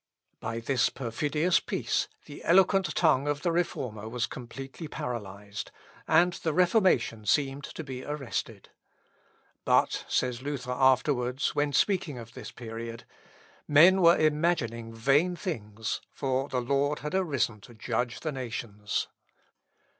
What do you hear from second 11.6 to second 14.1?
speaking of this period, "men